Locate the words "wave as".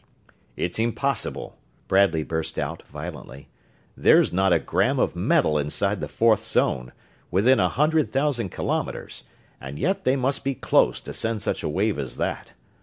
11.69-12.15